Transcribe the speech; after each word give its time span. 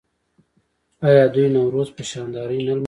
آیا 1.07 1.25
دوی 1.33 1.47
نوروز 1.55 1.89
په 1.95 2.03
شاندارۍ 2.11 2.59
نه 2.59 2.63
لمانځي؟ 2.65 2.79